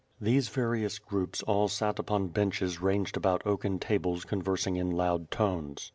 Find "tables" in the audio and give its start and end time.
3.77-4.25